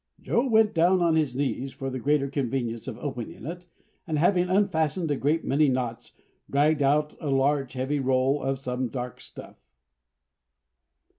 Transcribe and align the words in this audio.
Joe 0.19 0.47
went 0.47 0.73
down 0.73 0.99
on 1.03 1.15
his 1.15 1.35
knees 1.35 1.71
for 1.71 1.91
the 1.91 1.99
greater 1.99 2.27
convenience 2.27 2.87
of 2.87 2.97
opening 2.97 3.45
it, 3.45 3.67
and 4.07 4.17
having 4.17 4.49
unfastened 4.49 5.11
a 5.11 5.15
great 5.15 5.45
many 5.45 5.69
knots, 5.69 6.13
dragged 6.49 6.81
out 6.81 7.13
a 7.21 7.29
large 7.29 7.73
heavy 7.73 7.99
roll 7.99 8.41
of 8.41 8.57
some 8.57 8.87
dark 8.87 9.21
stuff. 9.21 9.69